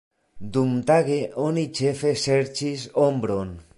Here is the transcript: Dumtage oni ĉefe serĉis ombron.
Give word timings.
Dumtage 0.55 1.17
oni 1.43 1.65
ĉefe 1.81 2.15
serĉis 2.23 2.87
ombron. 3.07 3.55